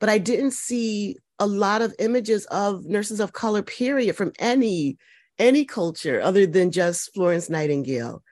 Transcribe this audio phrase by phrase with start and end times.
[0.00, 4.98] but I didn't see a lot of images of nurses of color, period, from any
[5.38, 8.22] any culture other than just Florence Nightingale.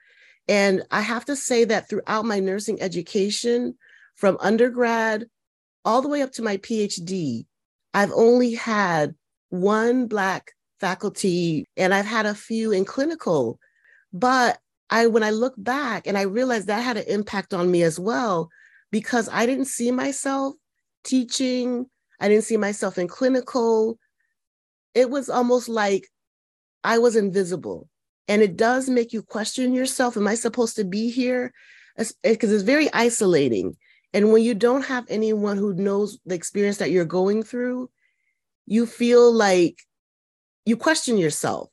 [0.47, 3.75] And I have to say that throughout my nursing education,
[4.15, 5.25] from undergrad
[5.85, 7.45] all the way up to my PhD,
[7.93, 9.15] I've only had
[9.49, 13.59] one Black faculty and I've had a few in clinical.
[14.13, 14.59] But
[14.89, 17.99] I, when I look back and I realized that had an impact on me as
[17.99, 18.49] well,
[18.91, 20.55] because I didn't see myself
[21.03, 21.85] teaching,
[22.19, 23.97] I didn't see myself in clinical.
[24.93, 26.07] It was almost like
[26.83, 27.89] I was invisible.
[28.27, 31.51] And it does make you question yourself Am I supposed to be here?
[31.97, 33.75] Because eh, it's very isolating.
[34.13, 37.89] And when you don't have anyone who knows the experience that you're going through,
[38.65, 39.79] you feel like
[40.65, 41.69] you question yourself.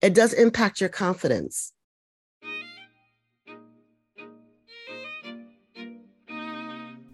[0.00, 1.71] It does impact your confidence.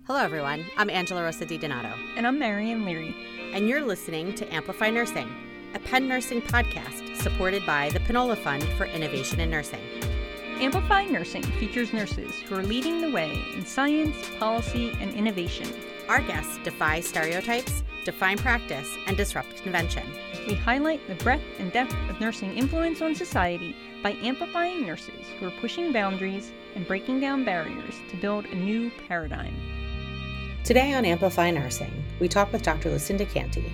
[0.09, 0.65] Hello, everyone.
[0.79, 1.93] I'm Angela Rosa Di Donato.
[2.17, 3.15] And I'm Marion Leary.
[3.53, 5.29] And you're listening to Amplify Nursing,
[5.75, 9.83] a Penn Nursing podcast supported by the Panola Fund for Innovation in Nursing.
[10.61, 15.69] Amplify Nursing features nurses who are leading the way in science, policy, and innovation.
[16.09, 20.11] Our guests defy stereotypes, define practice, and disrupt convention.
[20.47, 25.49] We highlight the breadth and depth of nursing influence on society by amplifying nurses who
[25.49, 29.78] are pushing boundaries and breaking down barriers to build a new paradigm.
[30.69, 32.91] Today on Amplify Nursing, we talk with Dr.
[32.91, 33.73] Lucinda Canty.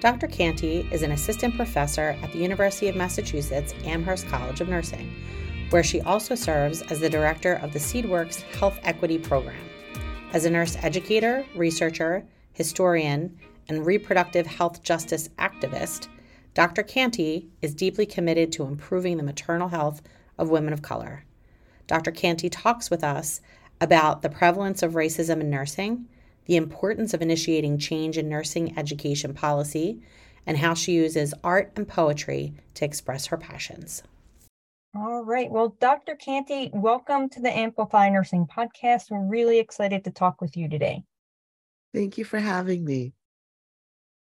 [0.00, 0.26] Dr.
[0.26, 5.10] Canty is an assistant professor at the University of Massachusetts Amherst College of Nursing
[5.70, 9.64] where she also serves as the director of the SeedWorks Health Equity Program.
[10.34, 13.38] As a nurse educator, researcher, historian,
[13.70, 16.08] and reproductive health justice activist,
[16.52, 16.82] Dr.
[16.82, 20.02] Canty is deeply committed to improving the maternal health
[20.36, 21.24] of women of color.
[21.86, 22.10] Dr.
[22.10, 23.40] Canty talks with us
[23.80, 26.06] about the prevalence of racism in nursing,
[26.46, 30.02] the importance of initiating change in nursing education policy,
[30.46, 34.02] and how she uses art and poetry to express her passions.
[34.94, 35.48] All right.
[35.48, 36.16] Well, Dr.
[36.16, 39.10] Canty, welcome to the Amplify Nursing Podcast.
[39.10, 41.04] We're really excited to talk with you today.
[41.94, 43.12] Thank you for having me.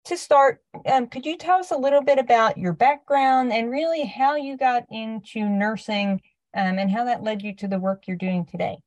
[0.05, 4.05] To start, um, could you tell us a little bit about your background and really
[4.05, 6.21] how you got into nursing
[6.55, 8.79] um, and how that led you to the work you're doing today?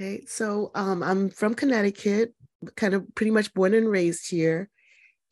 [0.00, 0.24] Okay.
[0.26, 2.34] So um, I'm from Connecticut,
[2.76, 4.68] kind of pretty much born and raised here.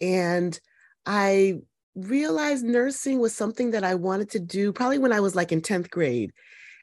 [0.00, 0.58] And
[1.06, 1.56] I
[1.94, 5.60] realized nursing was something that I wanted to do probably when I was like in
[5.62, 6.32] 10th grade.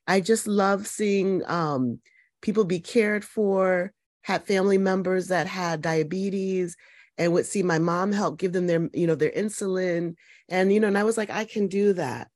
[0.08, 2.00] I just love seeing um,
[2.42, 6.76] people be cared for, had family members that had diabetes
[7.18, 10.16] and would see my mom help give them their, you know, their insulin.
[10.50, 12.30] And, you know, and I was like, I can do that.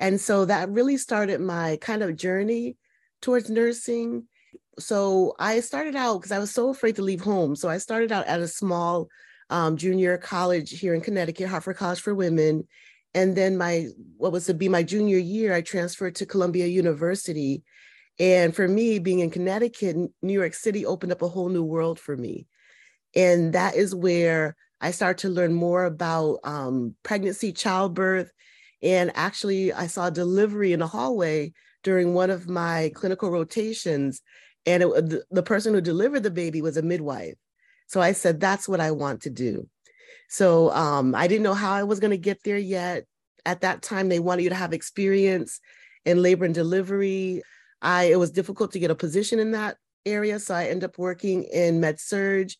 [0.00, 2.76] And so that really started my kind of journey
[3.22, 4.28] towards nursing.
[4.78, 7.56] So I started out because I was so afraid to leave home.
[7.56, 9.08] So I started out at a small
[9.50, 12.66] um, junior college here in Connecticut, Hartford College for Women.
[13.14, 17.62] And then my, what was to be my junior year, I transferred to Columbia University.
[18.20, 21.98] And for me, being in Connecticut, New York City opened up a whole new world
[21.98, 22.46] for me.
[23.16, 28.30] And that is where I started to learn more about um, pregnancy, childbirth.
[28.82, 34.20] And actually, I saw delivery in the hallway during one of my clinical rotations.
[34.66, 37.36] And it, the, person who delivered the baby was a midwife.
[37.86, 39.68] So I said, that's what I want to do.
[40.28, 43.04] So um, I didn't know how I was going to get there yet.
[43.46, 45.60] At that time, they wanted you to have experience
[46.04, 47.42] in labor and delivery.
[47.80, 50.98] I it was difficult to get a position in that area, so I ended up
[50.98, 52.50] working in med surg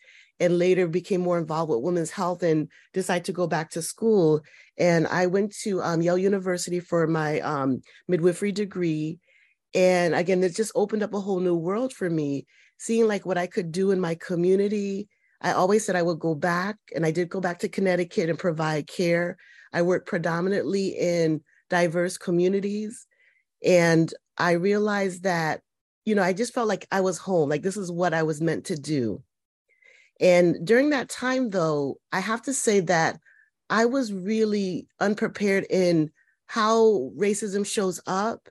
[0.40, 4.40] and later became more involved with women's health and decided to go back to school.
[4.78, 9.18] And I went to um, Yale University for my um, midwifery degree.
[9.74, 12.46] And again, it just opened up a whole new world for me,
[12.78, 15.08] seeing like what I could do in my community
[15.40, 18.38] I always said I would go back, and I did go back to Connecticut and
[18.38, 19.36] provide care.
[19.72, 23.06] I worked predominantly in diverse communities.
[23.64, 25.60] And I realized that,
[26.04, 28.40] you know, I just felt like I was home, like this is what I was
[28.40, 29.22] meant to do.
[30.20, 33.20] And during that time, though, I have to say that
[33.70, 36.10] I was really unprepared in
[36.46, 38.48] how racism shows up.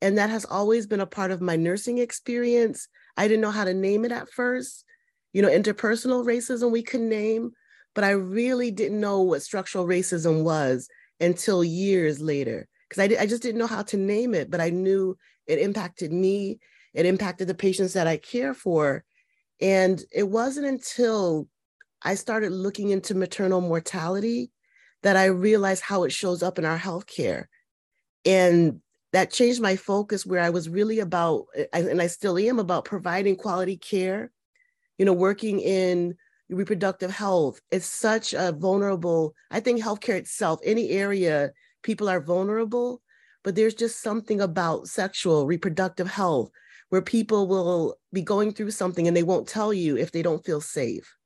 [0.00, 2.88] And that has always been a part of my nursing experience.
[3.16, 4.84] I didn't know how to name it at first
[5.32, 7.52] you know, interpersonal racism we could name,
[7.94, 10.88] but I really didn't know what structural racism was
[11.20, 14.70] until years later because I, I just didn't know how to name it, but I
[14.70, 15.16] knew
[15.46, 16.58] it impacted me,
[16.94, 19.04] it impacted the patients that I care for.
[19.62, 21.48] And it wasn't until
[22.02, 24.50] I started looking into maternal mortality
[25.02, 27.44] that I realized how it shows up in our healthcare.
[28.26, 28.80] And
[29.12, 33.36] that changed my focus where I was really about, and I still am about providing
[33.36, 34.30] quality care
[34.98, 36.14] you know, working in
[36.48, 37.60] reproductive health.
[37.70, 41.50] It's such a vulnerable, I think healthcare itself, any area
[41.82, 43.02] people are vulnerable,
[43.42, 46.50] but there's just something about sexual reproductive health
[46.92, 50.44] where people will be going through something and they won't tell you if they don't
[50.44, 51.16] feel safe.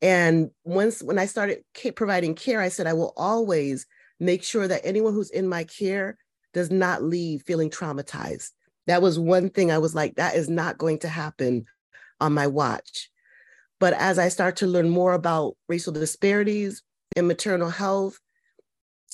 [0.00, 1.62] And once when I started
[1.94, 3.84] providing care, I said I will always
[4.18, 6.16] make sure that anyone who's in my care
[6.54, 8.52] does not leave feeling traumatized.
[8.86, 11.66] That was one thing I was like, that is not going to happen
[12.18, 13.10] on my watch.
[13.80, 16.82] But as I start to learn more about racial disparities
[17.16, 18.18] in maternal health,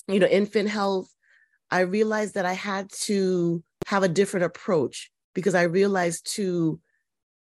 [0.07, 1.13] you know, infant health,
[1.69, 6.79] I realized that I had to have a different approach because I realized to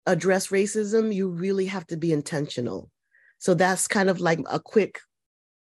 [0.05, 2.89] address racism, you really have to be intentional.
[3.39, 4.99] So that's kind of like a quick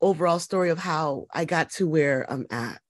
[0.00, 2.81] overall story of how I got to where I'm at.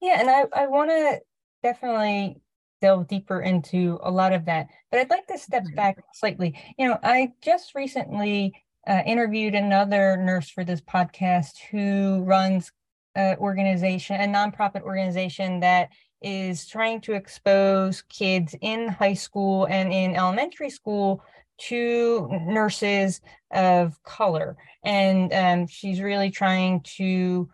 [0.00, 1.20] Yeah, and I, I want to
[1.62, 2.40] definitely
[2.80, 6.58] delve deeper into a lot of that, but I'd like to step back slightly.
[6.78, 8.54] You know, I just recently
[8.86, 12.72] uh, interviewed another nurse for this podcast who runs
[13.14, 15.90] an organization, a nonprofit organization that
[16.22, 21.22] is trying to expose kids in high school and in elementary school
[21.58, 23.20] to nurses
[23.50, 24.56] of color.
[24.82, 27.48] And um, she's really trying to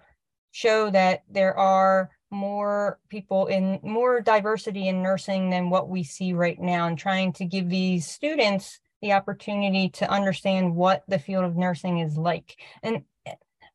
[0.52, 6.32] show that there are more people in more diversity in nursing than what we see
[6.32, 11.44] right now and trying to give these students the opportunity to understand what the field
[11.44, 12.56] of nursing is like.
[12.82, 13.02] And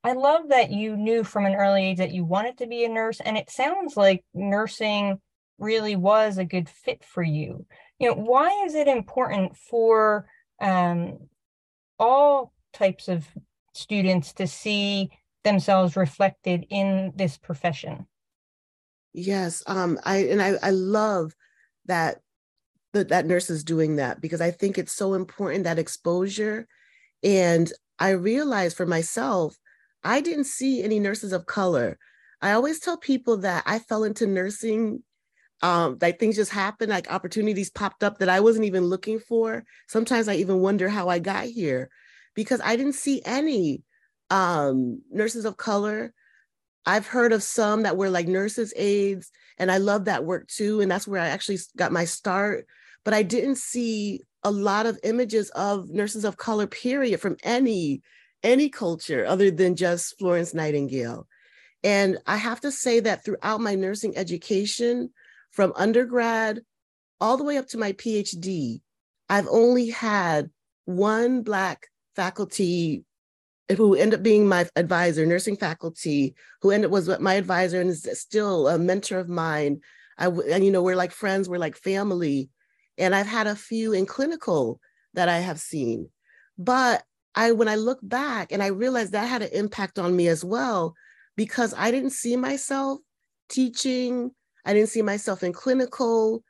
[0.04, 2.90] I love that you knew from an early age that you wanted to be a
[2.90, 3.20] nurse.
[3.20, 5.20] And it sounds like nursing
[5.60, 7.66] really was a good fit for you.
[8.00, 10.28] You know, why is it important for
[10.60, 11.20] um,
[12.00, 13.28] all types of
[13.74, 15.12] students to see
[15.44, 18.08] themselves reflected in this profession?
[19.14, 21.36] Yes, um, I and I, I love
[21.86, 22.22] that
[22.94, 26.68] that that nurse is doing that because I think it's so important that exposure.
[27.24, 29.58] And I realized for myself
[30.04, 31.98] I didn't see any nurses of color.
[32.42, 35.04] I always tell people that I fell into nursing,
[35.62, 39.64] um, like things just happened, like opportunities popped up that I wasn't even looking for.
[39.88, 41.90] Sometimes I even wonder how I got here
[42.36, 43.84] because I didn't see any
[44.32, 46.14] um, nurses of color.
[46.86, 50.82] I've heard of some that were like nurses' aides, and I love that work too.
[50.82, 52.66] And that's where I actually got my start.
[53.04, 58.02] But I didn't see a lot of images of nurses of color, period, from any
[58.44, 61.28] any culture other than just Florence Nightingale.
[61.84, 65.12] And I have to say that throughout my nursing education,
[65.52, 66.62] from undergrad
[67.20, 68.82] all the way up to my PhD,
[69.30, 70.50] I've only had
[70.86, 73.04] one Black faculty
[73.78, 77.90] who ended up being my advisor, nursing faculty, who ended up was my advisor and
[77.90, 79.82] is still a mentor of mine.
[80.18, 82.50] I, and you know, we're like friends, we're like family.
[82.98, 84.80] And I've had a few in clinical
[85.14, 86.10] that I have seen.
[86.58, 87.04] But
[87.36, 90.44] I when I look back and I realized that had an impact on me as
[90.44, 90.94] well
[91.36, 93.00] because I didn't see myself
[93.50, 94.32] teaching,
[94.66, 96.44] I didn't see myself in clinical.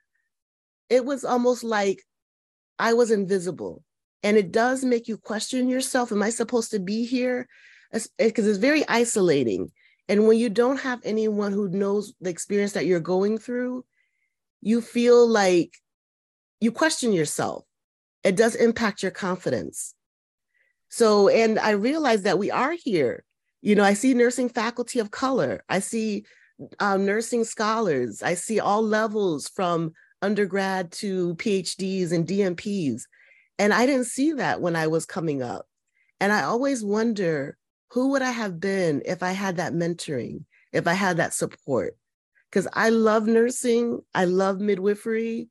[0.90, 2.04] It was almost like
[2.80, 3.84] I was invisible.
[4.24, 6.12] And it does make you question yourself.
[6.12, 7.48] Am I supposed to be here?
[7.92, 9.72] Because eh, it's very isolating.
[10.08, 13.86] And when you don't have anyone who knows the experience that you're going through,
[14.62, 15.74] you feel like
[16.60, 17.66] you question yourself.
[18.24, 19.96] It does impact your confidence.
[20.92, 23.24] So, and I realized that we are here.
[23.62, 26.26] You know, I see nursing faculty of color, I see
[26.80, 33.04] um, nursing scholars, I see all levels from undergrad to PhDs and DNPs.
[33.58, 35.66] And I didn't see that when I was coming up.
[36.20, 37.58] And I always wonder
[37.92, 40.44] who would I have been if I had that mentoring,
[40.74, 41.96] if I had that support?
[42.50, 45.48] Because I love nursing, I love midwifery,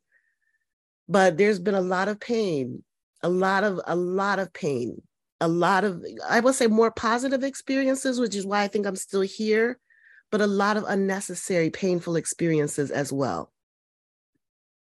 [1.08, 2.84] but there's been a lot of pain,
[3.22, 5.00] a lot of, a lot of pain
[5.40, 8.96] a lot of, I would say, more positive experiences, which is why I think I'm
[8.96, 9.78] still here,
[10.30, 13.52] but a lot of unnecessary, painful experiences as well.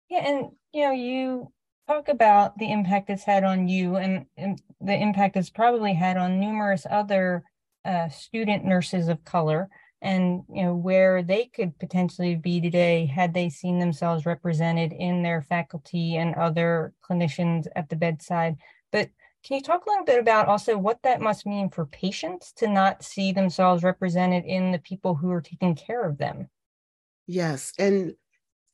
[0.09, 1.51] Yeah, and you know, you
[1.87, 6.17] talk about the impact it's had on you, and, and the impact it's probably had
[6.17, 7.43] on numerous other
[7.83, 9.69] uh, student nurses of color,
[10.01, 15.23] and you know where they could potentially be today had they seen themselves represented in
[15.23, 18.55] their faculty and other clinicians at the bedside.
[18.91, 19.09] But
[19.47, 22.67] can you talk a little bit about also what that must mean for patients to
[22.67, 26.49] not see themselves represented in the people who are taking care of them?
[27.27, 28.13] Yes, and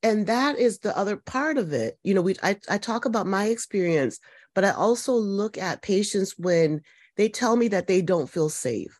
[0.01, 2.00] and that is the other part of it.
[2.01, 4.20] You know, we I, I talk about my experience,
[4.56, 6.82] but I also look at patients when
[7.18, 9.00] they tell me that they don't feel safe.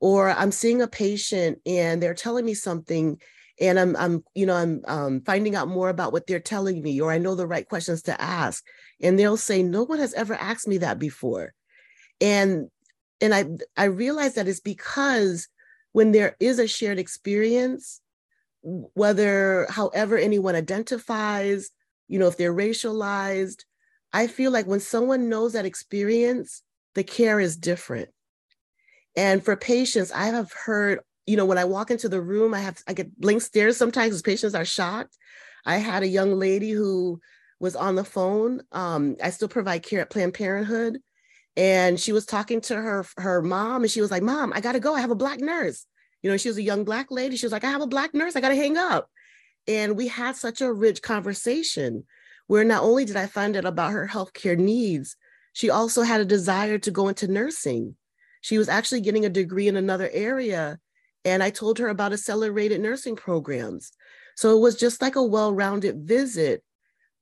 [0.00, 3.20] Or I'm seeing a patient and they're telling me something
[3.60, 7.00] and I'm I'm you know I'm um, finding out more about what they're telling me,
[7.00, 8.64] or I know the right questions to ask,
[9.00, 11.54] and they'll say, "No one has ever asked me that before,"
[12.20, 12.70] And
[13.20, 13.46] and I
[13.76, 15.48] I realize that it's because
[15.92, 18.00] when there is a shared experience,
[18.62, 21.70] whether however anyone identifies,
[22.08, 23.64] you know, if they're racialized,
[24.12, 26.62] I feel like when someone knows that experience,
[26.94, 28.10] the care is different.
[29.16, 32.60] And for patients, I have heard, you know, when I walk into the room, I
[32.60, 35.18] have I get blank stares sometimes as patients are shocked.
[35.66, 37.20] I had a young lady who
[37.60, 38.62] was on the phone.
[38.72, 41.00] Um, I still provide care at Planned Parenthood.
[41.54, 44.80] And she was talking to her her mom, and she was like, "Mom, I gotta
[44.80, 44.94] go.
[44.94, 45.84] I have a black nurse."
[46.22, 47.36] You know, she was a young black lady.
[47.36, 48.34] She was like, "I have a black nurse.
[48.34, 49.10] I gotta hang up."
[49.66, 52.04] And we had such a rich conversation
[52.46, 55.16] where not only did I find out about her healthcare needs,
[55.52, 57.96] she also had a desire to go into nursing.
[58.40, 60.78] She was actually getting a degree in another area.
[61.24, 63.92] And I told her about accelerated nursing programs.
[64.36, 66.62] So it was just like a well rounded visit.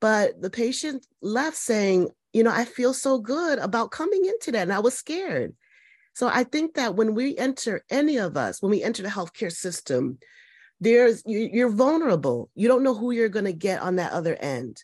[0.01, 4.63] But the patient left saying, you know, I feel so good about coming into that.
[4.63, 5.55] And I was scared.
[6.15, 9.53] So I think that when we enter, any of us, when we enter the healthcare
[9.53, 10.19] system,
[10.81, 12.51] there's you're vulnerable.
[12.55, 14.83] You don't know who you're going to get on that other end.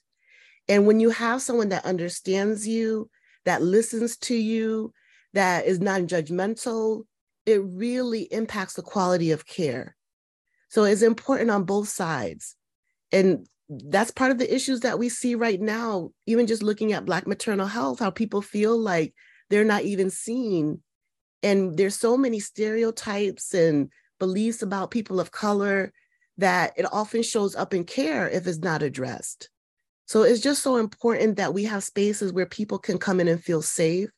[0.68, 3.10] And when you have someone that understands you,
[3.44, 4.92] that listens to you,
[5.34, 7.04] that is non-judgmental,
[7.46, 9.96] it really impacts the quality of care.
[10.68, 12.56] So it's important on both sides.
[13.10, 17.04] And that's part of the issues that we see right now, even just looking at
[17.04, 19.14] Black maternal health, how people feel like
[19.50, 20.82] they're not even seen.
[21.42, 25.92] And there's so many stereotypes and beliefs about people of color
[26.38, 29.50] that it often shows up in care if it's not addressed.
[30.06, 33.42] So it's just so important that we have spaces where people can come in and
[33.42, 34.10] feel safe.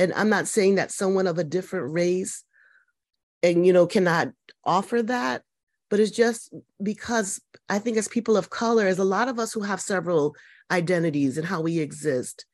[0.00, 2.42] And I'm not saying that someone of a different race
[3.42, 4.28] and you know cannot
[4.64, 5.42] offer that,
[5.90, 7.38] but it's just because
[7.68, 10.34] I think as people of color, as a lot of us who have several
[10.70, 12.46] identities and how we exist,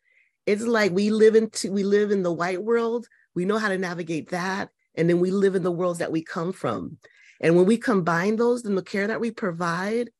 [0.44, 3.06] it's like we live in we live in the white world.
[3.36, 6.24] We know how to navigate that, and then we live in the worlds that we
[6.24, 6.98] come from.
[7.40, 10.10] And when we combine those in the care that we provide,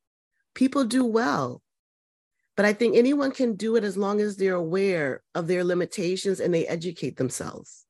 [0.55, 1.61] people do well.
[2.57, 6.41] But I think anyone can do it as long as they're aware of their limitations
[6.41, 7.85] and they educate themselves.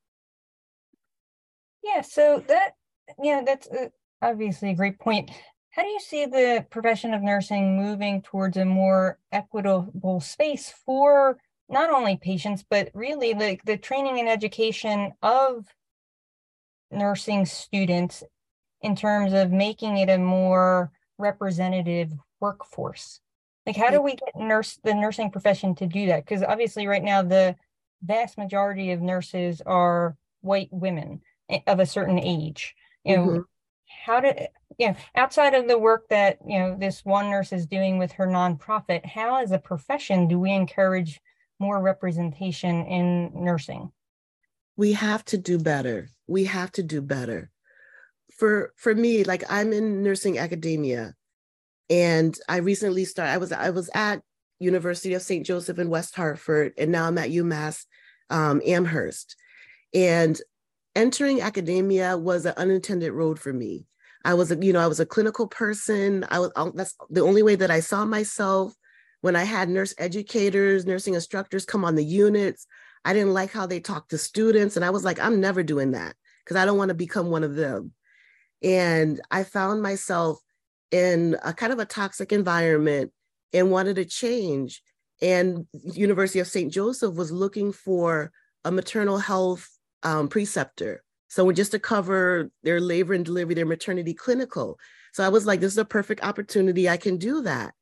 [1.83, 2.73] Yeah, so that
[3.21, 3.87] yeah, that's uh,
[4.21, 5.31] obviously a great point.
[5.69, 11.37] How do you see the profession of nursing moving towards a more equitable space for
[11.69, 15.65] not only patients, but really the, the training and education of
[16.91, 18.23] nursing students
[18.81, 23.21] in terms of making it a more representative workforce?
[23.67, 26.23] Like, how do we get nurse the nursing profession to do that?
[26.25, 27.57] Because obviously, right now, the
[28.01, 31.19] vast majority of nurses are white women
[31.49, 32.73] eh, of a certain age.
[33.03, 33.41] You know, mm-hmm.
[34.05, 37.65] How to you know outside of the work that you know this one nurse is
[37.65, 41.21] doing with her nonprofit how as a profession do we encourage
[41.59, 43.91] more representation in nursing?
[44.75, 46.09] We have to do better.
[46.27, 47.49] We have to do better.
[48.37, 51.15] For for me like i'm in nursing academia
[51.89, 54.21] and i recently started i was i was at
[54.59, 57.85] university of st joseph in west hartford and now i'm at umass
[58.29, 59.35] um, amherst
[59.93, 60.41] and
[60.97, 63.85] entering academia was an unintended road for me.
[64.25, 66.25] I was, a, you know, I was a clinical person.
[66.29, 68.73] I was, that's the only way that I saw myself.
[69.21, 72.65] When I had nurse educators, nursing instructors come on the units,
[73.05, 74.75] I didn't like how they talked to students.
[74.75, 77.43] And I was like, I'm never doing that because I don't want to become one
[77.43, 77.93] of them.
[78.63, 80.39] And I found myself
[80.91, 83.11] in a kind of a toxic environment
[83.53, 84.81] and wanted to change.
[85.21, 86.71] And University of St.
[86.71, 88.31] Joseph was looking for
[88.63, 89.67] a maternal health
[90.03, 91.03] um, preceptor.
[91.29, 94.79] So just to cover their labor and delivery, their maternity clinical.
[95.13, 96.87] So I was like, this is a perfect opportunity.
[96.87, 97.73] I can do that.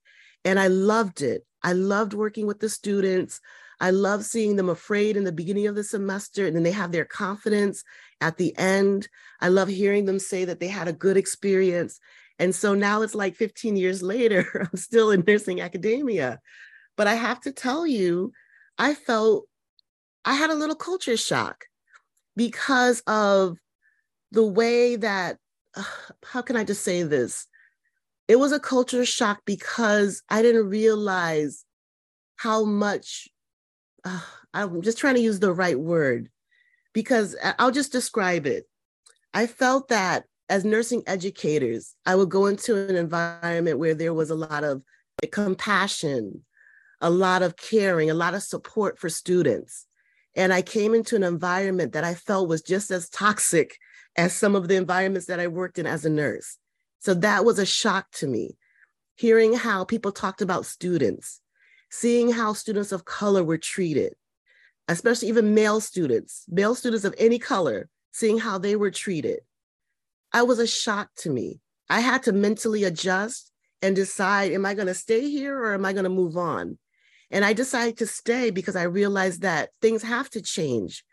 [0.43, 1.45] And I loved it.
[1.63, 3.41] I loved working with the students.
[3.79, 6.91] I love seeing them afraid in the beginning of the semester and then they have
[6.91, 7.83] their confidence
[8.21, 9.07] at the end.
[9.41, 11.99] I love hearing them say that they had a good experience.
[12.39, 16.39] And so now it's like 15 years later, I'm still in nursing academia.
[16.97, 18.31] But I have to tell you,
[18.77, 19.47] I felt
[20.23, 21.65] I had a little culture shock
[22.35, 23.57] because of
[24.31, 25.37] the way that,
[25.75, 25.83] uh,
[26.25, 27.47] how can I just say this?
[28.27, 31.63] It was a culture shock because I didn't realize
[32.37, 33.29] how much,
[34.03, 34.21] uh,
[34.53, 36.29] I'm just trying to use the right word
[36.93, 38.65] because I'll just describe it.
[39.33, 44.29] I felt that as nursing educators, I would go into an environment where there was
[44.29, 44.83] a lot of
[45.31, 46.45] compassion,
[47.01, 49.87] a lot of caring, a lot of support for students.
[50.35, 53.77] And I came into an environment that I felt was just as toxic
[54.17, 56.57] as some of the environments that I worked in as a nurse.
[56.99, 58.57] So that was a shock to me.
[59.15, 61.41] Hearing how people talked about students,
[61.89, 64.13] seeing how students of color were treated,
[64.87, 69.39] especially even male students, male students of any color, seeing how they were treated.
[70.35, 71.61] I was a shock to me.
[71.89, 75.85] I had to mentally adjust and decide am I going to stay here or am
[75.85, 76.77] I going to move on?
[77.31, 81.05] And I decided to stay because I realized that things have to change.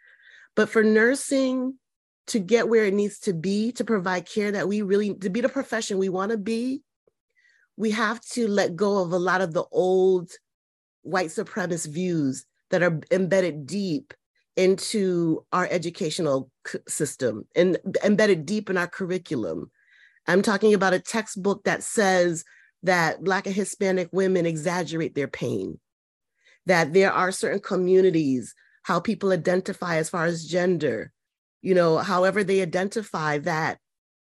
[0.56, 1.78] But for nursing
[2.26, 5.40] to get where it needs to be to provide care that we really, to be
[5.40, 6.82] the profession we want to be,
[7.76, 10.32] we have to let go of a lot of the old
[11.02, 14.14] white supremacist views that are embedded deep
[14.56, 16.50] into our educational
[16.87, 19.71] system and embedded deep in our curriculum.
[20.26, 22.44] I'm talking about a textbook that says
[22.82, 25.80] that Black and Hispanic women exaggerate their pain,
[26.66, 31.12] that there are certain communities, how people identify as far as gender,
[31.62, 33.78] you know, however they identify, that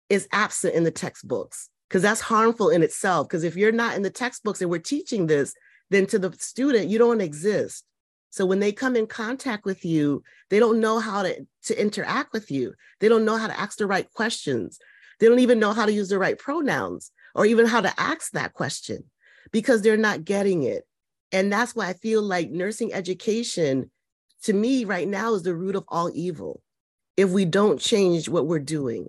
[0.09, 3.28] is absent in the textbooks, because that's harmful in itself.
[3.28, 5.54] Because if you're not in the textbooks and we're teaching this,
[5.90, 7.85] then to the student, you don't exist.
[8.30, 12.33] So when they come in contact with you, they don't know how to, to interact
[12.33, 12.75] with you.
[13.00, 14.78] They don't know how to ask the right questions.
[15.18, 18.33] They don't even know how to use the right pronouns or even how to ask
[18.33, 19.04] that question
[19.52, 20.87] because they're not getting it.
[21.33, 23.90] And that's why I feel like nursing education
[24.42, 26.62] to me right now is the root of all evil
[27.16, 29.09] if we don't change what we're doing.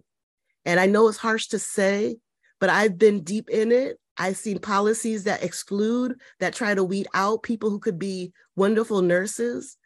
[0.66, 2.18] And I know it's harsh to say,
[2.60, 4.00] but I've been deep in it.
[4.18, 9.02] I've seen policies that exclude, that try to weed out people who could be wonderful
[9.02, 9.78] nurses.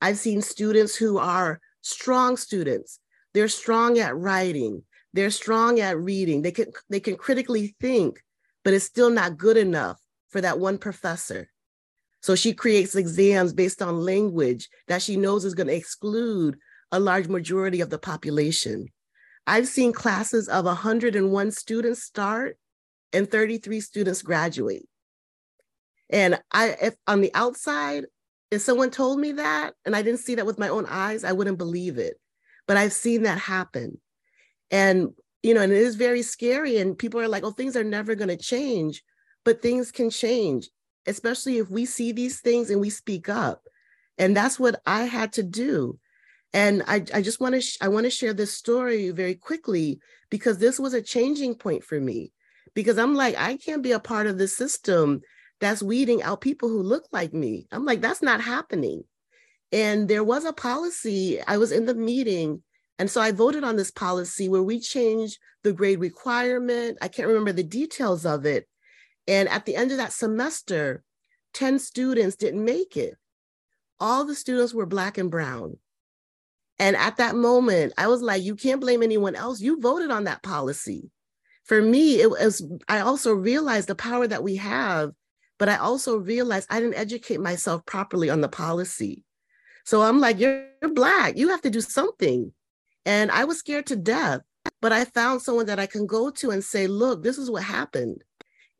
[0.00, 3.00] I've seen students who are strong students.
[3.34, 4.82] They're strong at writing.
[5.12, 6.42] They're strong at reading.
[6.42, 8.20] They can they can critically think,
[8.64, 11.48] but it's still not good enough for that one professor.
[12.20, 16.58] So she creates exams based on language that she knows is going to exclude
[16.90, 18.88] a large majority of the population.
[19.46, 22.58] I've seen classes of 101 students start
[23.12, 24.88] and 33 students graduate.
[26.10, 28.06] And I, if on the outside,
[28.50, 31.32] if someone told me that and I didn't see that with my own eyes, I
[31.32, 32.18] wouldn't believe it.
[32.66, 34.00] But I've seen that happen.
[34.70, 35.10] And,
[35.42, 36.78] you know, and it is very scary.
[36.78, 39.02] And people are like, oh, things are never going to change.
[39.44, 40.68] But things can change,
[41.06, 43.62] especially if we see these things and we speak up.
[44.18, 45.98] And that's what I had to do.
[46.52, 50.00] And I, I just want to sh- I want to share this story very quickly
[50.30, 52.32] because this was a changing point for me
[52.74, 55.20] because I'm like, I can't be a part of the system
[55.60, 57.66] that's weeding out people who look like me.
[57.72, 59.04] I'm like, that's not happening.
[59.72, 62.62] And there was a policy, I was in the meeting.
[62.98, 66.98] And so I voted on this policy where we changed the grade requirement.
[67.00, 68.68] I can't remember the details of it.
[69.26, 71.02] And at the end of that semester,
[71.54, 73.14] 10 students didn't make it.
[74.00, 75.76] All the students were Black and Brown.
[76.78, 79.60] And at that moment, I was like, you can't blame anyone else.
[79.60, 81.10] You voted on that policy
[81.68, 85.12] for me, it was, I also realized the power that we have,
[85.58, 89.22] but I also realized I didn't educate myself properly on the policy.
[89.84, 92.52] So I'm like, you're, you're Black, you have to do something.
[93.04, 94.40] And I was scared to death,
[94.80, 97.64] but I found someone that I can go to and say, look, this is what
[97.64, 98.24] happened.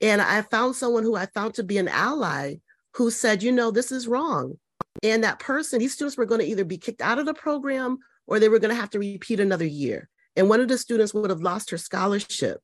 [0.01, 2.57] And I found someone who I found to be an ally
[2.95, 4.59] who said, you know, this is wrong.
[5.03, 7.99] And that person, these students were going to either be kicked out of the program
[8.27, 10.09] or they were going to have to repeat another year.
[10.37, 12.63] And one of the students would have lost her scholarship.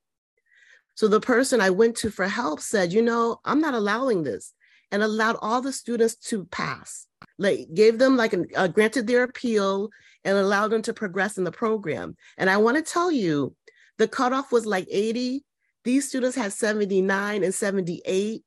[0.95, 4.53] So the person I went to for help said, you know, I'm not allowing this
[4.91, 7.05] and allowed all the students to pass,
[7.37, 9.89] like gave them like uh, granted their appeal
[10.23, 12.15] and allowed them to progress in the program.
[12.37, 13.55] And I want to tell you,
[13.97, 15.43] the cutoff was like 80.
[15.83, 18.43] These students had 79 and 78,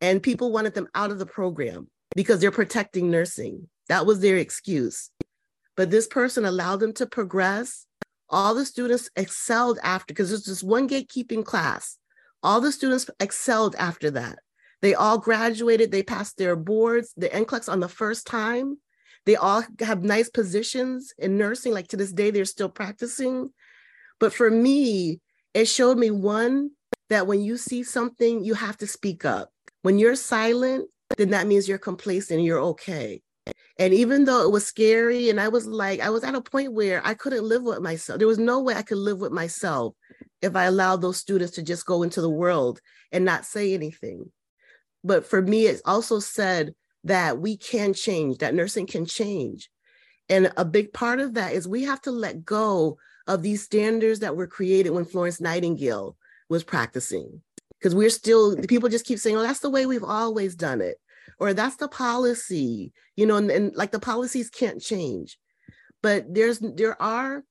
[0.00, 3.68] and people wanted them out of the program because they're protecting nursing.
[3.88, 5.10] That was their excuse.
[5.76, 7.85] But this person allowed them to progress
[8.28, 11.98] all the students excelled after because there's just one gatekeeping class.
[12.42, 14.40] All the students excelled after that.
[14.82, 18.78] They all graduated they passed their boards the NCLEX on the first time.
[19.24, 23.50] They all have nice positions in nursing like to this day they're still practicing.
[24.20, 25.20] But for me
[25.54, 26.70] it showed me one
[27.08, 29.50] that when you see something you have to speak up.
[29.82, 33.22] When you're silent then that means you're complacent and you're okay
[33.78, 36.72] and even though it was scary, and I was like, I was at a point
[36.72, 38.18] where I couldn't live with myself.
[38.18, 39.94] There was no way I could live with myself
[40.40, 42.80] if I allowed those students to just go into the world
[43.12, 44.30] and not say anything.
[45.04, 49.68] But for me, it also said that we can change, that nursing can change.
[50.28, 54.20] And a big part of that is we have to let go of these standards
[54.20, 56.16] that were created when Florence Nightingale
[56.48, 57.42] was practicing.
[57.78, 60.96] Because we're still, people just keep saying, oh, that's the way we've always done it
[61.38, 65.38] or that's the policy you know and, and like the policies can't change.
[66.02, 67.42] But there's there are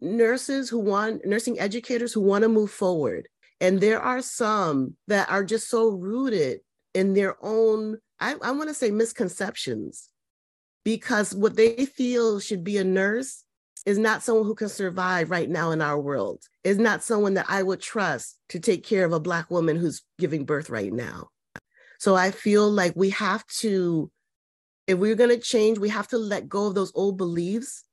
[0.00, 3.28] nurses who want nursing educators who want to move forward.
[3.60, 6.60] And there are some that are just so rooted
[6.94, 10.08] in their own i, I want to say misconceptions.
[10.84, 13.44] Because what they feel should be a nurse
[13.86, 17.46] is not someone who can survive right now in our world, is not someone that
[17.48, 21.28] I would trust to take care of a Black woman who's giving birth right now.
[22.02, 24.10] So I feel like we have to,
[24.88, 27.84] if we're going to change, we have to let go of those old beliefs.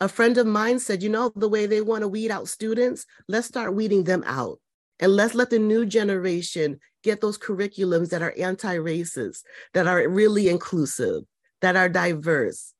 [0.00, 3.06] A friend of mine said, you know, the way they want to weed out students,
[3.26, 4.60] let's start weeding them out.
[5.00, 10.06] And let's let the new generation get those curriculums that are anti racist, that are
[10.10, 11.22] really inclusive,
[11.62, 12.74] that are diverse.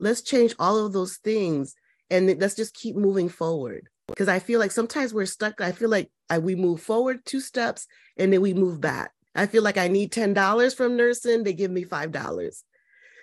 [0.00, 1.76] Let's change all of those things
[2.10, 3.86] and let's just keep moving forward.
[4.08, 5.60] Because I feel like sometimes we're stuck.
[5.60, 9.13] I feel like I, we move forward two steps and then we move back.
[9.34, 12.62] I feel like I need $10 from nursing, they give me $5.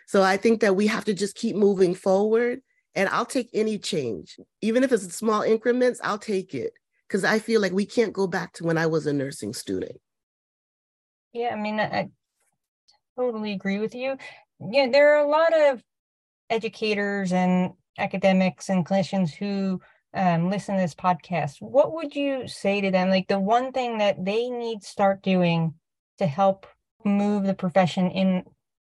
[0.07, 2.61] So I think that we have to just keep moving forward.
[2.93, 6.73] And I'll take any change, even if it's small increments, I'll take it
[7.07, 9.97] because I feel like we can't go back to when I was a nursing student.
[11.31, 12.09] Yeah, I mean, I
[13.17, 14.17] totally agree with you.
[14.59, 15.81] Yeah, there are a lot of
[16.49, 19.79] educators and academics and clinicians who
[20.13, 21.61] um, listen to this podcast.
[21.61, 23.09] What would you say to them?
[23.09, 25.73] Like the one thing that they need to start doing
[26.21, 26.67] to help
[27.03, 28.43] move the profession in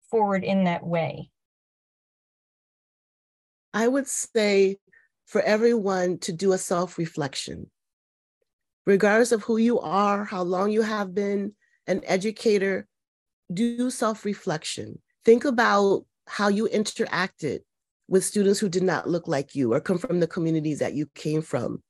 [0.09, 1.29] forward in that way?
[3.73, 4.77] I would say
[5.25, 7.69] for everyone to do a self reflection
[8.85, 11.53] regardless of who you are, how long you have been
[11.87, 12.87] an educator,
[13.53, 14.99] do self reflection.
[15.23, 17.59] Think about how you interacted
[18.07, 21.07] with students who did not look like you or come from the communities that you
[21.15, 21.81] came from.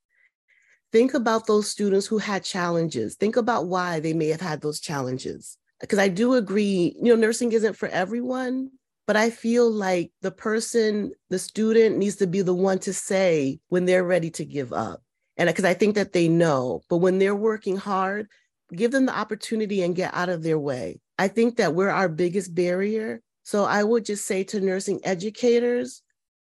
[0.95, 3.15] Think about those students who had challenges.
[3.15, 5.57] Think about why they may have had those challenges.
[5.81, 8.71] Because I do agree, you know, nursing isn't for everyone,
[9.05, 13.59] but I feel like the person, the student needs to be the one to say
[13.67, 15.01] when they're ready to give up.
[15.35, 18.29] And because I think that they know, but when they're working hard,
[18.73, 21.01] give them the opportunity and get out of their way.
[21.19, 23.21] I think that we're our biggest barrier.
[23.43, 26.03] So I would just say to nursing educators,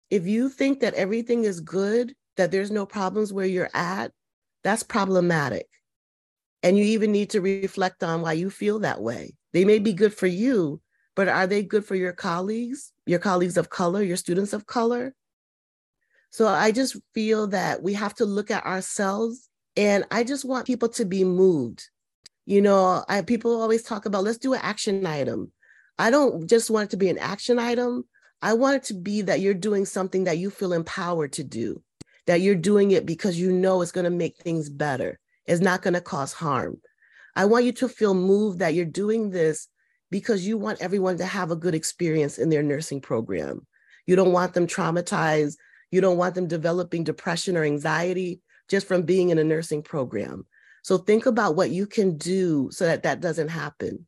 [0.09, 4.11] if you think that everything is good, that there's no problems where you're at,
[4.63, 5.67] that's problematic.
[6.63, 9.35] And you even need to reflect on why you feel that way.
[9.53, 10.81] They may be good for you,
[11.15, 15.13] but are they good for your colleagues, your colleagues of color, your students of color?
[16.29, 20.67] So I just feel that we have to look at ourselves and I just want
[20.67, 21.89] people to be moved.
[22.45, 25.51] You know, I, people always talk about let's do an action item.
[25.97, 28.05] I don't just want it to be an action item.
[28.41, 31.83] I want it to be that you're doing something that you feel empowered to do,
[32.27, 35.19] that you're doing it because you know it's going to make things better.
[35.45, 36.79] It's not going to cause harm.
[37.35, 39.67] I want you to feel moved that you're doing this
[40.09, 43.65] because you want everyone to have a good experience in their nursing program.
[44.05, 45.55] You don't want them traumatized
[45.91, 50.45] you don't want them developing depression or anxiety just from being in a nursing program.
[50.83, 54.07] So think about what you can do so that that doesn't happen.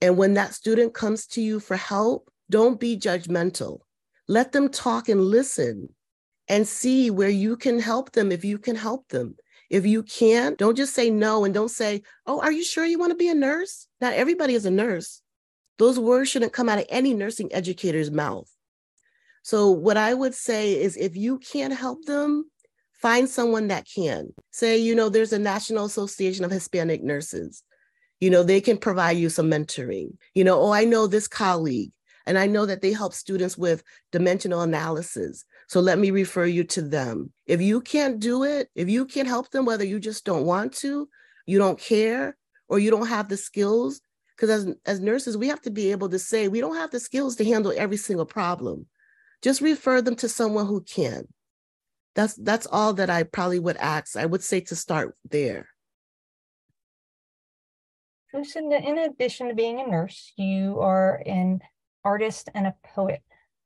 [0.00, 3.80] And when that student comes to you for help, don't be judgmental.
[4.26, 5.94] Let them talk and listen
[6.50, 9.36] and see where you can help them if you can help them.
[9.70, 12.98] If you can't, don't just say no and don't say, Oh, are you sure you
[12.98, 13.86] want to be a nurse?
[14.00, 15.22] Not everybody is a nurse.
[15.78, 18.50] Those words shouldn't come out of any nursing educator's mouth.
[19.42, 22.50] So, what I would say is if you can't help them,
[22.94, 24.34] find someone that can.
[24.50, 27.62] Say, you know, there's a National Association of Hispanic Nurses.
[28.18, 30.16] You know, they can provide you some mentoring.
[30.34, 31.92] You know, oh, I know this colleague,
[32.26, 35.44] and I know that they help students with dimensional analysis.
[35.70, 37.32] So let me refer you to them.
[37.46, 40.72] If you can't do it, if you can't help them, whether you just don't want
[40.78, 41.08] to,
[41.46, 42.36] you don't care,
[42.68, 44.00] or you don't have the skills,
[44.36, 46.98] because as, as nurses, we have to be able to say we don't have the
[46.98, 48.86] skills to handle every single problem
[49.42, 51.26] just refer them to someone who can.
[52.14, 54.16] That's that's all that I probably would ask.
[54.16, 55.68] I would say to start there.
[58.34, 61.60] Lucinda, in addition to being a nurse, you are an
[62.04, 63.22] artist and a poet.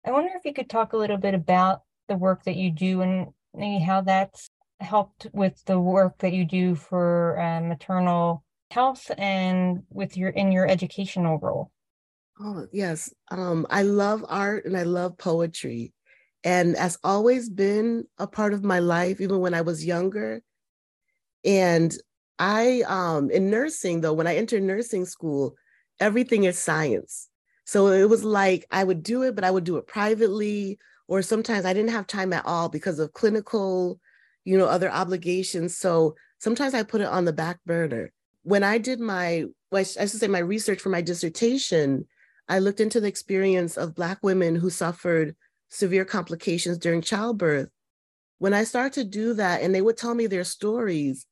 [0.07, 3.01] I wonder if you could talk a little bit about the work that you do
[3.03, 9.11] and maybe how that's helped with the work that you do for uh, maternal health
[9.17, 11.71] and with your in your educational role.
[12.41, 13.13] Oh, yes.
[13.31, 15.93] Um, I love art and I love poetry.
[16.43, 20.43] And has always been a part of my life, even when I was younger.
[21.43, 21.97] And
[22.39, 25.55] I, um, in nursing, though, when I entered nursing school,
[26.01, 27.31] everything is science.
[27.65, 31.23] So it was like I would do it, but I would do it privately, or
[31.23, 34.01] sometimes I didn't have time at all because of clinical,
[34.45, 35.77] you know, other obligations.
[35.77, 38.13] So sometimes I put it on the back burner.
[38.43, 42.07] When I did my, well, I should say my research for my dissertation,
[42.49, 45.35] I looked into the experience of Black women who suffered
[45.71, 47.71] severe complications during childbirth.
[48.39, 51.27] When I started to do that, and they would tell me their stories,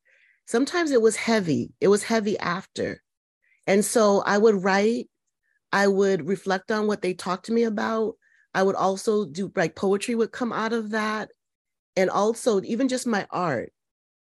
[0.47, 1.71] sometimes it was heavy.
[1.79, 3.01] It was heavy after.
[3.67, 5.09] And so I would write,
[5.71, 8.15] I would reflect on what they talked to me about,
[8.53, 11.31] I would also do like poetry would come out of that.
[11.95, 13.71] And also even just my art.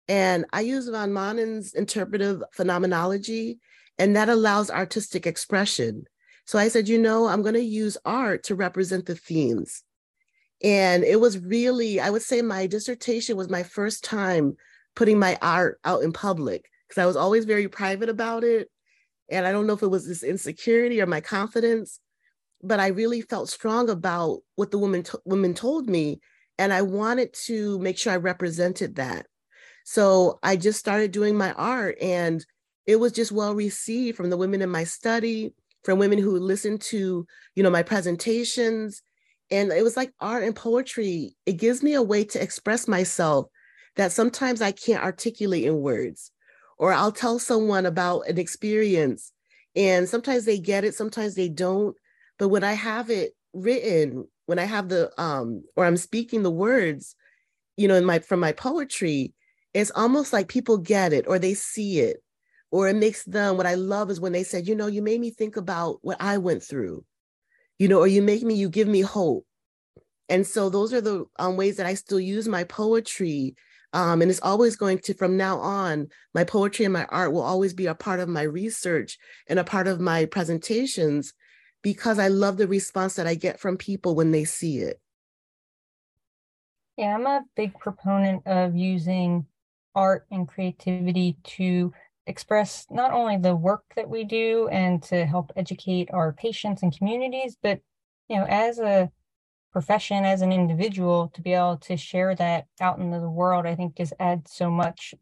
[0.08, 3.60] And I use Von Manen's interpretive phenomenology,
[3.96, 6.04] and that allows artistic expression.
[6.46, 9.84] So I said, you know, I'm going to use art to represent the themes.
[10.64, 14.56] And it was really, I would say my dissertation was my first time
[14.96, 18.68] putting my art out in public because I was always very private about it.
[19.30, 22.00] And I don't know if it was this insecurity or my confidence,
[22.62, 26.20] but I really felt strong about what the woman t- women told me.
[26.58, 29.26] And I wanted to make sure I represented that.
[29.84, 32.44] So I just started doing my art and
[32.86, 36.82] it was just well received from the women in my study, from women who listened
[36.82, 39.02] to, you know, my presentations.
[39.50, 41.36] And it was like art and poetry.
[41.46, 43.46] It gives me a way to express myself
[43.96, 46.30] that sometimes I can't articulate in words.
[46.78, 49.32] Or I'll tell someone about an experience
[49.76, 51.96] and sometimes they get it, sometimes they don't.
[52.40, 56.50] But when I have it written, when I have the um or I'm speaking the
[56.50, 57.14] words,
[57.76, 59.34] you know, in my from my poetry,
[59.74, 62.16] it's almost like people get it or they see it.
[62.72, 65.20] Or it makes them what i love is when they said you know you made
[65.20, 67.04] me think about what i went through.
[67.78, 69.46] You know or you make me you give me hope.
[70.30, 73.54] And so those are the um, ways that i still use my poetry
[73.92, 77.42] um, and it's always going to from now on my poetry and my art will
[77.42, 81.34] always be a part of my research and a part of my presentations
[81.82, 85.00] because i love the response that i get from people when they see it
[86.96, 89.46] yeah i'm a big proponent of using
[89.94, 91.92] art and creativity to
[92.26, 96.96] express not only the work that we do and to help educate our patients and
[96.96, 97.80] communities, but
[98.28, 99.10] you know, as a
[99.72, 103.74] profession, as an individual, to be able to share that out into the world, I
[103.74, 105.14] think just adds so much.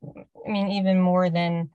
[0.47, 1.71] I mean, even more than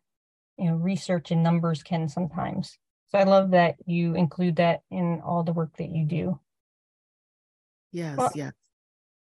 [0.58, 2.78] you know, research and numbers can sometimes.
[3.14, 6.40] So I love that you include that in all the work that you do.
[7.92, 8.54] Yes, well, yes.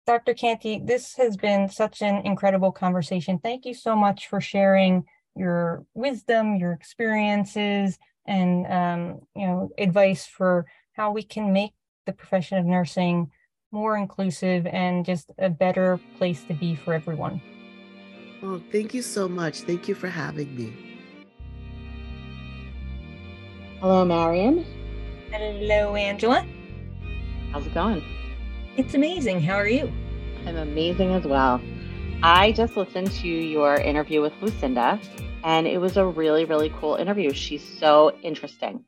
[0.08, 0.34] Dr.
[0.34, 3.39] Canty, this has been such an incredible conversation.
[3.39, 5.04] Thank you so much for sharing
[5.36, 11.72] your wisdom, your experiences, and um, you know advice for how we can make
[12.06, 13.32] the profession of nursing
[13.72, 17.41] more inclusive and just a better place to be for everyone.
[18.43, 19.62] Oh, thank you so much.
[19.62, 20.83] Thank you for having me.
[23.84, 24.65] Hello, Marion.
[25.30, 26.48] Hello, Angela.
[27.52, 28.02] How's it going?
[28.78, 29.41] It's amazing.
[29.41, 29.91] How are you?
[30.46, 31.60] I'm amazing as well.
[32.24, 35.02] I just listened to your interview with Lucinda,
[35.43, 37.34] and it was a really, really cool interview.
[37.34, 38.86] She's so interesting.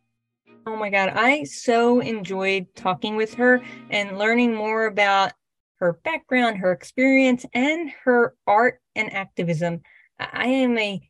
[0.65, 1.09] Oh my God.
[1.09, 5.33] I so enjoyed talking with her and learning more about
[5.79, 9.81] her background, her experience, and her art and activism.
[10.19, 11.01] I am a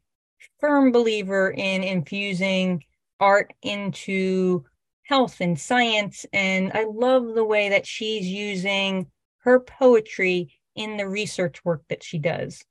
[0.60, 2.84] firm believer in infusing
[3.20, 4.66] art into
[5.04, 6.26] health and science.
[6.34, 9.08] And I love the way that she's using
[9.40, 12.64] her poetry in the research work that she does.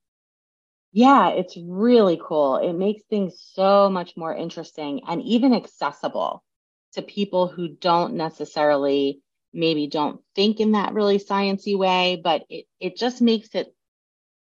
[0.92, 2.57] Yeah, it's really cool.
[2.57, 6.44] It makes things so much more interesting and even accessible
[6.92, 9.20] to people who don't necessarily
[9.52, 13.74] maybe don't think in that really sciency way, but it, it just makes it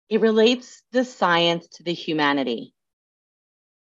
[0.10, 2.73] it relates the science to the humanity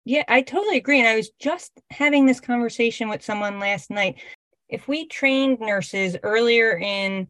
[0.05, 0.99] yeah, I totally agree.
[0.99, 4.21] And I was just having this conversation with someone last night.
[4.69, 7.27] If we trained nurses earlier in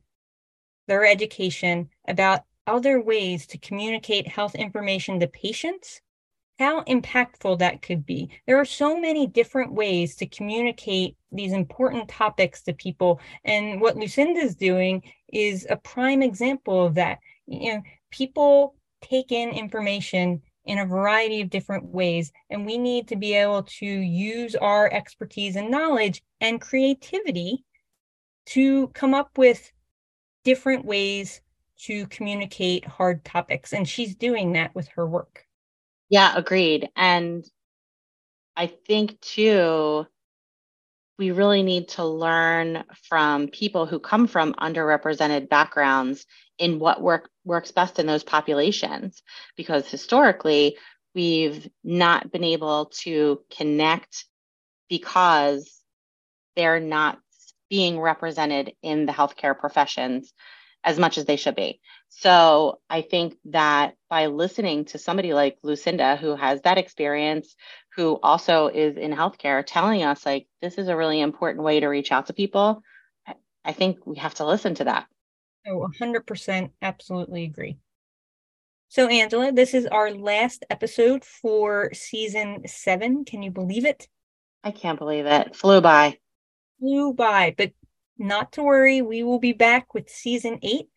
[0.88, 6.02] their education about other ways to communicate health information to patients,
[6.60, 8.30] how impactful that could be.
[8.48, 13.20] There are so many different ways to communicate these important topics to people.
[13.44, 17.20] And what Lucinda is doing is a prime example of that.
[17.48, 17.82] You know,
[18.12, 22.32] people take in information in a variety of different ways.
[22.50, 27.64] And we need to be able to use our expertise and knowledge and creativity
[28.48, 29.72] to come up with
[30.44, 31.42] different ways
[31.80, 33.74] to communicate hard topics.
[33.74, 35.46] And she's doing that with her work.
[36.10, 36.90] Yeah, agreed.
[36.96, 37.44] And
[38.56, 40.06] I think too,
[41.18, 46.26] we really need to learn from people who come from underrepresented backgrounds
[46.58, 49.22] in what work, works best in those populations
[49.58, 50.78] because historically
[51.16, 54.26] we've not been able to connect
[54.90, 55.80] because
[56.56, 57.20] they're not
[57.70, 60.34] being represented in the healthcare professions
[60.84, 61.80] as much as they should be.
[62.10, 67.56] So I think that by listening to somebody like Lucinda, who has that experience,
[67.96, 71.88] who also is in healthcare, telling us like this is a really important way to
[71.88, 72.84] reach out to people,
[73.66, 75.08] I think we have to listen to that.
[75.66, 77.78] Oh, 100% absolutely agree.
[78.90, 83.26] So, Angela, this is our last episode for season seven.
[83.26, 84.08] Can you believe it?
[84.64, 85.56] I can't believe it.
[85.56, 86.20] Flew by.
[86.80, 87.56] Flew by.
[87.58, 87.72] But
[88.18, 90.90] Not to worry, we will be back with season eight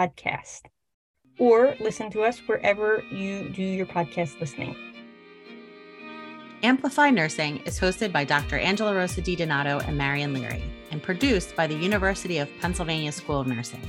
[0.00, 0.62] podcast
[1.38, 4.76] or listen to us wherever you do your podcast listening.
[6.62, 8.58] Amplify Nursing is hosted by Dr.
[8.58, 13.46] Angela Rosa DiDonato and Marion Leary and produced by the University of Pennsylvania School of
[13.46, 13.80] Nursing,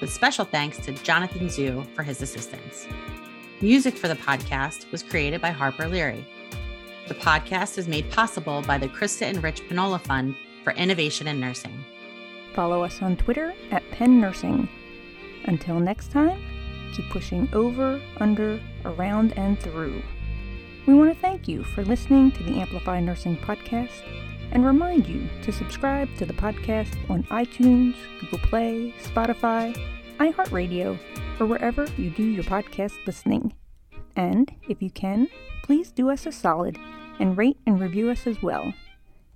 [0.00, 2.86] with special thanks to Jonathan Zhu for his assistance.
[3.60, 6.24] Music for the podcast was created by Harper Leary.
[7.08, 11.40] The podcast is made possible by the Krista and Rich Panola Fund for Innovation in
[11.40, 11.84] Nursing.
[12.54, 14.68] Follow us on Twitter at Penn Nursing.
[15.44, 16.40] Until next time,
[16.94, 20.02] keep pushing over, under, around, and through.
[20.86, 24.02] We want to thank you for listening to the Amplify Nursing podcast
[24.52, 29.76] and remind you to subscribe to the podcast on iTunes, Google Play, Spotify,
[30.18, 30.98] iHeartRadio,
[31.40, 33.54] or wherever you do your podcast listening.
[34.14, 35.28] And if you can,
[35.62, 36.78] please do us a solid
[37.18, 38.72] and rate and review us as well.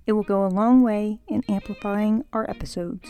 [0.05, 3.09] It will go a long way in amplifying our episodes.